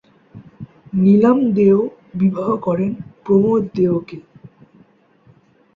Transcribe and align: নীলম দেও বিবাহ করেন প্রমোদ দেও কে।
নীলম 0.93 1.39
দেও 1.55 1.79
বিবাহ 2.15 2.49
করেন 2.57 2.91
প্রমোদ 3.23 3.61
দেও 3.75 3.97
কে। 3.99 4.17